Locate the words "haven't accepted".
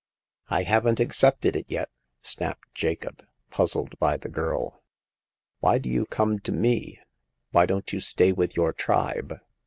0.63-1.55